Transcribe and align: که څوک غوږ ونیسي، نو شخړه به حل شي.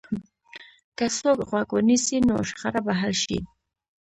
که 0.97 1.05
څوک 1.17 1.39
غوږ 1.49 1.69
ونیسي، 1.73 2.17
نو 2.27 2.35
شخړه 2.49 2.81
به 2.85 2.93
حل 2.99 3.13
شي. 3.23 3.39